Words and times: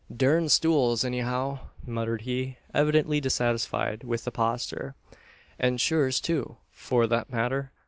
"Durn 0.11 0.49
stools, 0.49 1.05
anyhow!" 1.05 1.59
muttered 1.85 2.21
he, 2.21 2.57
evidently 2.73 3.21
dissatisfied 3.21 4.03
with 4.03 4.23
the 4.23 4.31
posture; 4.31 4.95
"an' 5.59 5.77
churs, 5.77 6.19
too, 6.19 6.57
for 6.71 7.05
thet 7.05 7.31
matter. 7.31 7.71